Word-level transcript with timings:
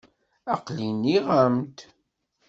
Aqli 0.53 0.87
nniɣ-am-d. 0.91 1.77